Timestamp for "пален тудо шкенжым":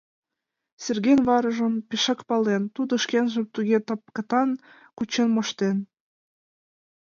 2.29-3.45